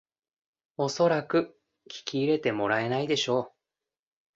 [0.77, 3.53] おそらく聞き入れてもらえないでしょう